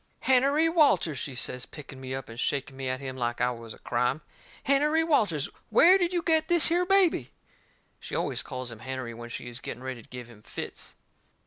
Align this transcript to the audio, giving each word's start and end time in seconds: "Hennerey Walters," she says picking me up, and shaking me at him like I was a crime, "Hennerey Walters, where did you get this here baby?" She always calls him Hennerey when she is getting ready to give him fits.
"Hennerey 0.21 0.67
Walters," 0.67 1.19
she 1.19 1.35
says 1.35 1.67
picking 1.67 2.01
me 2.01 2.15
up, 2.15 2.27
and 2.27 2.39
shaking 2.39 2.75
me 2.75 2.89
at 2.89 2.99
him 2.99 3.15
like 3.15 3.39
I 3.39 3.51
was 3.51 3.71
a 3.71 3.77
crime, 3.77 4.21
"Hennerey 4.63 5.03
Walters, 5.03 5.47
where 5.69 5.99
did 5.99 6.11
you 6.11 6.23
get 6.23 6.47
this 6.47 6.69
here 6.69 6.87
baby?" 6.87 7.29
She 7.99 8.15
always 8.15 8.41
calls 8.41 8.71
him 8.71 8.79
Hennerey 8.79 9.13
when 9.13 9.29
she 9.29 9.47
is 9.47 9.59
getting 9.59 9.83
ready 9.83 10.01
to 10.01 10.09
give 10.09 10.27
him 10.27 10.41
fits. 10.41 10.95